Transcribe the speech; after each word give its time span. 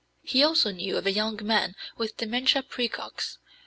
He 0.23 0.43
also 0.43 0.71
knew 0.71 0.97
a 0.97 1.09
young 1.11 1.39
man 1.45 1.75
with 1.95 2.17
dementia 2.17 2.63
præcox? 2.63 3.37